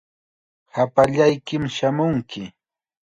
Hapallaykim 0.75 1.63
shamunki. 1.75 2.41